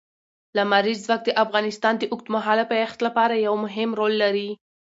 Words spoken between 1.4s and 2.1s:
افغانستان د